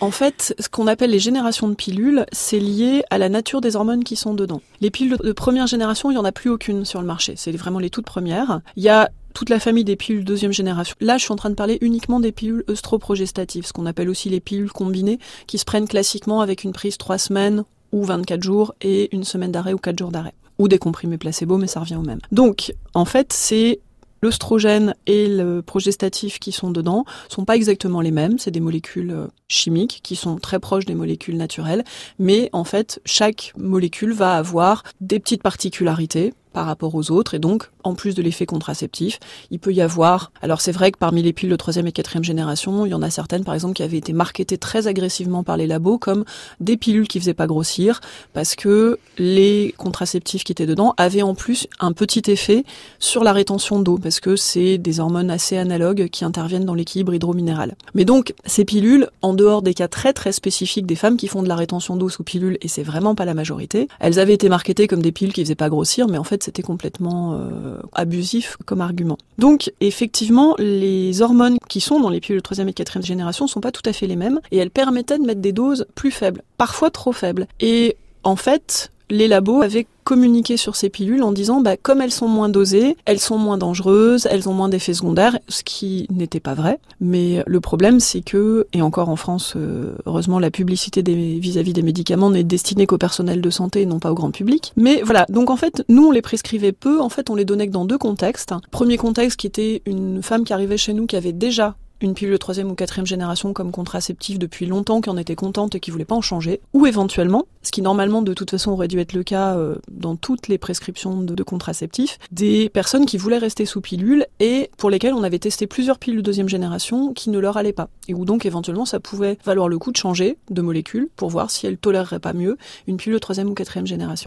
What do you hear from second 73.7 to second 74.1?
tout à fait